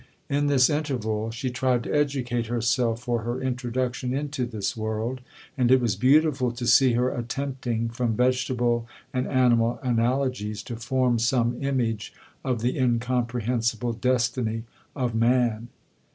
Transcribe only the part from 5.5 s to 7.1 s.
and it was beautiful to see her